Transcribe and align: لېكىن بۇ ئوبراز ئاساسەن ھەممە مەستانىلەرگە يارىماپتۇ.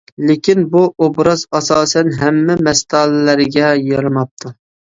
لېكىن 0.27 0.61
بۇ 0.75 0.81
ئوبراز 1.07 1.43
ئاساسەن 1.59 2.09
ھەممە 2.23 2.57
مەستانىلەرگە 2.69 3.71
يارىماپتۇ. 3.93 4.57